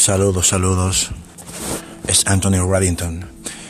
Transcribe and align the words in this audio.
Saludos, 0.00 0.48
saludos. 0.48 1.10
Es 2.06 2.26
Anthony 2.26 2.66
Reddington 2.66 3.28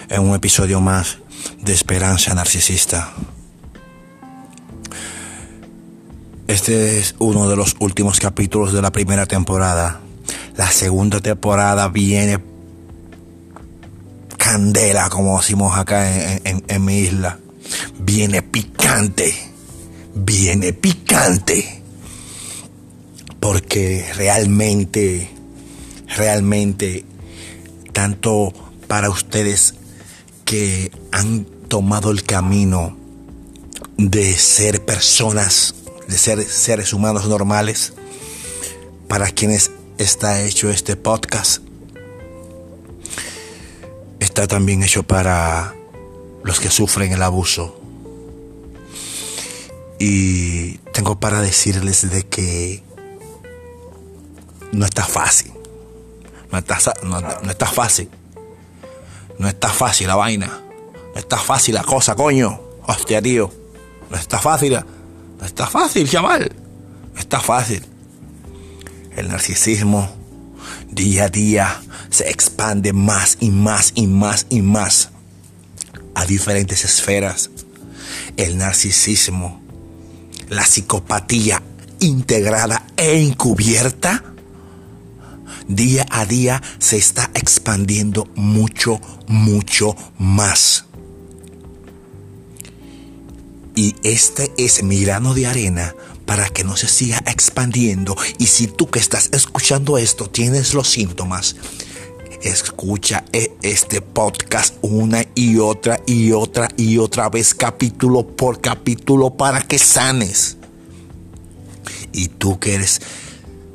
en 0.08 0.20
un 0.22 0.36
episodio 0.36 0.80
más 0.80 1.18
de 1.60 1.72
Esperanza 1.72 2.32
Narcisista. 2.34 3.12
Este 6.46 7.00
es 7.00 7.16
uno 7.18 7.48
de 7.48 7.56
los 7.56 7.74
últimos 7.80 8.20
capítulos 8.20 8.72
de 8.72 8.80
la 8.80 8.92
primera 8.92 9.26
temporada. 9.26 9.98
La 10.56 10.70
segunda 10.70 11.18
temporada 11.18 11.88
viene 11.88 12.38
candela, 14.36 15.10
como 15.10 15.36
decimos 15.36 15.76
acá 15.76 16.38
en, 16.44 16.62
en 16.64 16.84
mi 16.84 16.98
isla. 17.00 17.40
Viene 17.98 18.42
picante. 18.42 19.34
Viene 20.14 20.74
picante. 20.74 21.82
Porque 23.40 24.06
realmente, 24.14 25.39
realmente, 26.20 27.06
tanto 27.94 28.52
para 28.86 29.08
ustedes 29.08 29.74
que 30.44 30.92
han 31.12 31.46
tomado 31.68 32.10
el 32.10 32.24
camino 32.24 32.94
de 33.96 34.34
ser 34.34 34.84
personas 34.84 35.74
de 36.08 36.18
ser 36.18 36.44
seres 36.44 36.92
humanos 36.92 37.26
normales, 37.26 37.94
para 39.08 39.30
quienes 39.30 39.70
está 39.96 40.42
hecho 40.42 40.68
este 40.68 40.96
podcast, 40.96 41.62
está 44.18 44.46
también 44.46 44.82
hecho 44.82 45.04
para 45.04 45.74
los 46.42 46.58
que 46.60 46.68
sufren 46.68 47.12
el 47.12 47.22
abuso. 47.22 47.80
Y 50.00 50.78
tengo 50.92 51.20
para 51.20 51.40
decirles 51.40 52.10
de 52.10 52.24
que 52.24 52.82
no 54.72 54.84
está 54.84 55.04
fácil. 55.04 55.59
No 56.52 56.58
está, 56.58 56.78
no 57.02 57.50
está 57.50 57.66
fácil. 57.66 58.08
No 59.38 59.48
está 59.48 59.68
fácil 59.68 60.06
la 60.06 60.16
vaina. 60.16 60.60
No 61.14 61.18
está 61.18 61.38
fácil 61.38 61.74
la 61.74 61.82
cosa, 61.82 62.14
coño. 62.14 62.60
Hostia, 62.86 63.22
tío. 63.22 63.52
No 64.10 64.16
está 64.16 64.38
fácil. 64.38 64.78
Está 65.44 65.66
fácil, 65.66 66.08
chaval. 66.08 66.52
Está 67.16 67.40
fácil. 67.40 67.84
El 69.16 69.28
narcisismo 69.28 70.08
día 70.90 71.24
a 71.24 71.28
día 71.28 71.80
se 72.10 72.28
expande 72.28 72.92
más 72.92 73.38
y 73.40 73.50
más 73.50 73.92
y 73.94 74.06
más 74.06 74.46
y 74.48 74.62
más 74.62 75.10
a 76.14 76.26
diferentes 76.26 76.84
esferas. 76.84 77.50
El 78.36 78.58
narcisismo, 78.58 79.60
la 80.48 80.64
psicopatía 80.64 81.62
integrada 82.00 82.84
e 82.96 83.22
encubierta, 83.22 84.24
día 85.76 86.06
a 86.10 86.26
día 86.26 86.62
se 86.78 86.96
está 86.96 87.30
expandiendo 87.34 88.28
mucho, 88.34 89.00
mucho 89.28 89.94
más. 90.18 90.84
Y 93.74 93.94
este 94.02 94.52
es 94.58 94.82
mi 94.82 95.02
grano 95.02 95.32
de 95.32 95.46
arena 95.46 95.94
para 96.26 96.48
que 96.48 96.64
no 96.64 96.76
se 96.76 96.88
siga 96.88 97.22
expandiendo. 97.26 98.16
Y 98.38 98.46
si 98.46 98.66
tú 98.66 98.88
que 98.90 98.98
estás 98.98 99.30
escuchando 99.32 99.96
esto 99.96 100.28
tienes 100.28 100.74
los 100.74 100.88
síntomas, 100.88 101.56
escucha 102.42 103.24
e, 103.32 103.56
este 103.62 104.00
podcast 104.00 104.76
una 104.82 105.24
y 105.34 105.58
otra 105.58 106.00
y 106.06 106.32
otra 106.32 106.68
y 106.76 106.98
otra 106.98 107.28
vez, 107.28 107.54
capítulo 107.54 108.26
por 108.26 108.60
capítulo, 108.60 109.36
para 109.36 109.62
que 109.62 109.78
sanes. 109.78 110.56
Y 112.12 112.28
tú 112.28 112.58
que 112.58 112.74
eres 112.74 113.00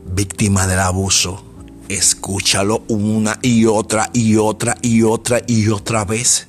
víctima 0.05 0.67
del 0.67 0.79
abuso, 0.79 1.44
escúchalo 1.89 2.83
una 2.87 3.37
y 3.41 3.65
otra 3.65 4.09
y 4.13 4.37
otra 4.37 4.77
y 4.81 5.03
otra 5.03 5.41
y 5.47 5.67
otra 5.69 6.05
vez 6.05 6.47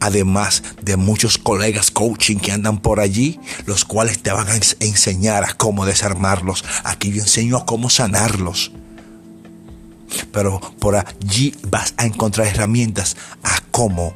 además 0.00 0.62
de 0.82 0.96
muchos 0.96 1.38
colegas 1.38 1.90
coaching 1.90 2.38
que 2.38 2.52
andan 2.52 2.78
por 2.80 3.00
allí, 3.00 3.38
los 3.66 3.84
cuales 3.84 4.22
te 4.22 4.32
van 4.32 4.48
a 4.48 4.54
enseñar 4.54 5.44
a 5.44 5.52
cómo 5.52 5.86
desarmarlos. 5.86 6.64
Aquí 6.84 7.12
yo 7.12 7.22
enseño 7.22 7.58
a 7.58 7.66
cómo 7.66 7.90
sanarlos. 7.90 8.72
Pero 10.32 10.58
por 10.80 10.96
allí 10.96 11.54
vas 11.68 11.94
a 11.96 12.06
encontrar 12.06 12.48
herramientas 12.48 13.16
a 13.44 13.60
cómo 13.70 14.14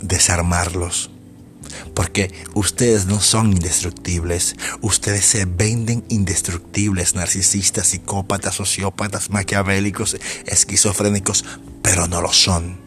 desarmarlos. 0.00 1.10
Porque 1.94 2.34
ustedes 2.54 3.06
no 3.06 3.20
son 3.20 3.52
indestructibles. 3.52 4.56
Ustedes 4.80 5.24
se 5.24 5.44
venden 5.44 6.04
indestructibles, 6.08 7.14
narcisistas, 7.14 7.88
psicópatas, 7.88 8.56
sociópatas, 8.56 9.30
maquiavélicos, 9.30 10.16
esquizofrénicos, 10.46 11.44
pero 11.82 12.08
no 12.08 12.20
lo 12.20 12.32
son. 12.32 12.82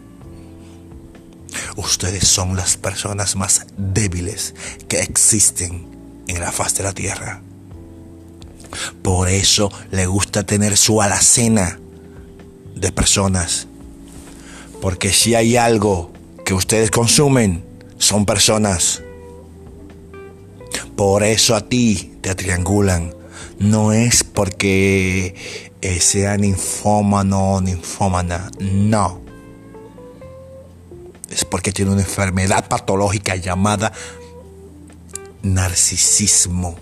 Ustedes 1.78 2.28
son 2.28 2.56
las 2.56 2.75
personas 2.78 3.35
más 3.35 3.67
débiles 3.78 4.53
que 4.90 5.00
existen 5.00 5.88
en 6.28 6.40
la 6.41 6.51
faz 6.51 6.75
de 6.75 6.84
la 6.84 6.94
tierra. 6.94 7.41
Por 9.01 9.29
eso 9.29 9.72
le 9.91 10.06
gusta 10.06 10.44
tener 10.46 10.78
su 10.78 11.01
alacena 11.01 11.79
de 12.75 12.91
personas. 12.91 13.67
Porque 14.81 15.13
si 15.13 15.35
hay 15.35 15.56
algo 15.56 16.12
que 16.46 16.53
ustedes 16.53 16.91
consumen, 16.91 17.63
son 17.97 18.25
personas. 18.25 19.03
Por 20.96 21.24
eso 21.24 21.56
a 21.56 21.62
ti 21.62 22.18
te 22.22 22.35
triangulan. 22.35 23.13
No 23.59 23.94
es 23.94 24.24
porque 24.24 25.35
eh, 25.81 26.00
sea 26.00 26.38
ninfómano 26.38 27.53
o 27.53 27.62
ninfómana. 27.62 28.52
No 28.59 29.28
es 31.30 31.46
porque 31.46 31.72
tiene 31.72 31.91
una 31.91 32.02
enfermedad 32.02 32.68
patológica 32.68 33.35
llamada 33.35 33.91
narcisismo 35.44 36.75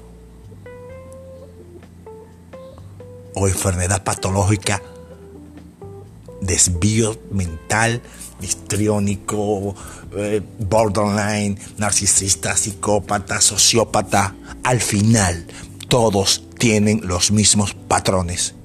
o 3.34 3.48
enfermedad 3.48 4.04
patológica, 4.04 4.82
desvío 6.46 7.20
mental, 7.32 8.02
histriónico, 8.42 9.76
eh, 10.16 10.42
borderline, 10.60 11.58
narcisista, 11.78 12.56
psicópata, 12.56 13.42
sociópata. 13.42 14.36
Al 14.64 14.82
final, 14.82 15.48
todos 15.88 16.44
tienen 16.58 17.02
los 17.04 17.32
mismos 17.32 17.74
patrones, 17.74 18.56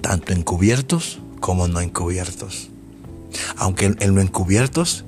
tanto 0.00 0.32
encubiertos 0.32 1.20
como 1.40 1.68
no 1.68 1.80
encubiertos 1.80 2.70
aunque 3.56 3.94
en 3.98 4.14
lo 4.14 4.20
encubiertos 4.20 5.04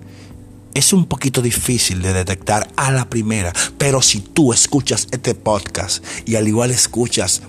es 0.74 0.92
un 0.92 1.06
poquito 1.06 1.42
difícil 1.42 2.00
de 2.00 2.14
detectar 2.14 2.68
a 2.76 2.90
la 2.90 3.10
primera, 3.10 3.52
pero 3.76 4.00
si 4.00 4.20
tú 4.20 4.52
escuchas 4.52 5.06
este 5.10 5.34
podcast 5.34 6.02
y 6.24 6.36
al 6.36 6.48
igual 6.48 6.70
escuchas 6.70 7.42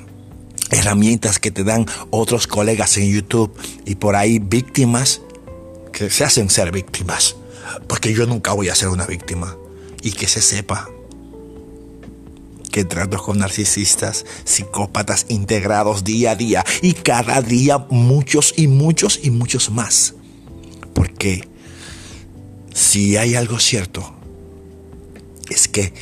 herramientas 0.74 1.40
que 1.40 1.52
te 1.52 1.64
dan 1.64 1.86
otros 2.10 2.48
colegas 2.48 2.98
en 2.98 3.12
YouTube 3.12 3.54
y 3.86 3.96
por 3.96 4.16
ahí 4.16 4.40
víctimas 4.40 5.22
que 5.92 6.10
se 6.10 6.24
hacen 6.24 6.50
ser 6.50 6.72
víctimas, 6.72 7.36
porque 7.88 8.14
yo 8.14 8.26
nunca 8.26 8.54
voy 8.54 8.70
a 8.70 8.76
ser 8.76 8.90
una 8.90 9.06
víctima 9.06 9.56
y 10.02 10.12
que 10.12 10.28
se 10.28 10.42
sepa 10.42 10.90
que 12.72 12.84
trato 12.84 13.22
con 13.22 13.38
narcisistas, 13.38 14.26
psicópatas 14.46 15.28
integrados 15.30 16.04
día 16.04 16.32
a 16.32 16.36
día 16.36 16.66
y 16.82 16.94
cada 16.94 17.40
día 17.44 17.86
muchos 17.92 18.56
y 18.58 18.68
muchos 18.68 19.20
y 19.22 19.30
muchos 19.30 19.70
más. 19.70 20.16
Porque 20.96 21.48
si 22.74 23.16
hay 23.16 23.36
algo 23.36 23.60
cierto, 23.60 24.16
es 25.50 25.68
que 25.68 25.94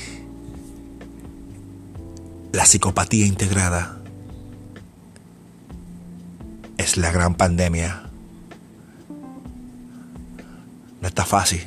la 2.53 2.65
psicopatía 2.65 3.25
integrada 3.25 4.00
la 6.97 7.11
gran 7.11 7.35
pandemia. 7.35 8.03
No 11.01 11.07
está 11.07 11.25
fácil. 11.25 11.65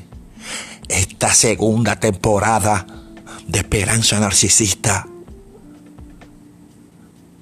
Esta 0.89 1.33
segunda 1.33 1.99
temporada 1.99 2.87
de 3.47 3.59
Esperanza 3.59 4.21
Narcisista 4.21 5.07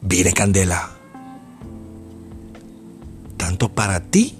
viene 0.00 0.32
candela. 0.32 0.90
Tanto 3.36 3.68
para 3.68 4.00
ti 4.00 4.38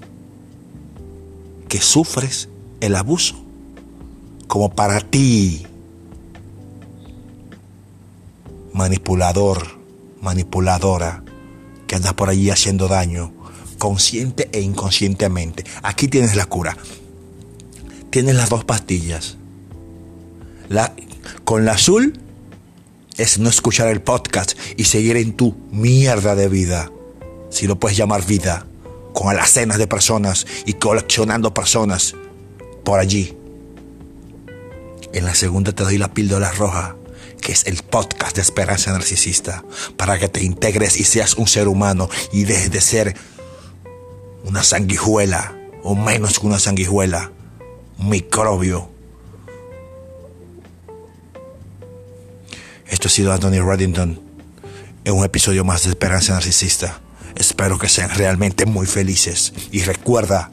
que 1.68 1.80
sufres 1.80 2.48
el 2.80 2.96
abuso, 2.96 3.42
como 4.46 4.70
para 4.74 5.00
ti, 5.00 5.66
manipulador, 8.72 9.78
manipuladora, 10.20 11.22
que 11.92 11.96
andas 11.96 12.14
por 12.14 12.30
allí 12.30 12.48
haciendo 12.48 12.88
daño, 12.88 13.34
consciente 13.76 14.48
e 14.52 14.62
inconscientemente. 14.62 15.66
Aquí 15.82 16.08
tienes 16.08 16.36
la 16.36 16.46
cura. 16.46 16.74
Tienes 18.08 18.34
las 18.34 18.48
dos 18.48 18.64
pastillas. 18.64 19.36
La, 20.70 20.94
con 21.44 21.66
la 21.66 21.72
azul 21.72 22.18
es 23.18 23.38
no 23.38 23.50
escuchar 23.50 23.88
el 23.88 24.00
podcast 24.00 24.52
y 24.78 24.84
seguir 24.84 25.18
en 25.18 25.34
tu 25.34 25.54
mierda 25.70 26.34
de 26.34 26.48
vida, 26.48 26.90
si 27.50 27.66
lo 27.66 27.78
puedes 27.78 27.98
llamar 27.98 28.24
vida, 28.24 28.64
con 29.12 29.28
alacenas 29.28 29.76
de 29.76 29.86
personas 29.86 30.46
y 30.64 30.72
coleccionando 30.72 31.52
personas 31.52 32.14
por 32.84 33.00
allí. 33.00 33.36
En 35.12 35.26
la 35.26 35.34
segunda 35.34 35.72
te 35.72 35.82
doy 35.82 35.98
la 35.98 36.14
píldora 36.14 36.52
roja, 36.52 36.96
que 37.42 37.52
es 37.52 37.66
el 37.66 37.82
podcast 37.82 38.36
de 38.36 38.42
Esperanza 38.42 38.92
Narcisista, 38.92 39.64
para 39.98 40.18
que 40.18 40.28
te 40.28 40.42
integres 40.42 40.96
y 40.96 41.04
seas 41.04 41.34
un 41.34 41.46
ser 41.46 41.68
humano 41.68 42.08
y 42.32 42.44
dejes 42.44 42.70
de 42.70 42.80
ser 42.80 43.16
una 44.44 44.62
sanguijuela, 44.62 45.54
o 45.82 45.94
menos 45.94 46.38
que 46.38 46.46
una 46.46 46.58
sanguijuela, 46.58 47.32
un 47.98 48.08
microbio. 48.08 48.88
Esto 52.88 53.08
ha 53.08 53.10
sido 53.10 53.32
Anthony 53.32 53.60
Reddington 53.62 54.20
en 55.04 55.12
un 55.12 55.24
episodio 55.24 55.64
más 55.64 55.84
de 55.84 55.90
Esperanza 55.90 56.34
Narcisista. 56.34 57.00
Espero 57.34 57.78
que 57.78 57.88
sean 57.88 58.10
realmente 58.10 58.66
muy 58.66 58.86
felices 58.86 59.52
y 59.72 59.82
recuerda 59.82 60.50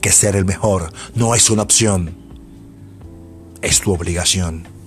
que 0.00 0.12
ser 0.12 0.36
el 0.36 0.44
mejor 0.44 0.92
no 1.14 1.34
es 1.34 1.48
una 1.48 1.62
opción, 1.62 2.14
es 3.62 3.80
tu 3.80 3.92
obligación. 3.92 4.81